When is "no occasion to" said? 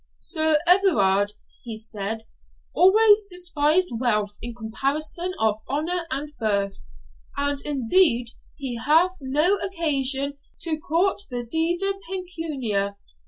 9.21-10.79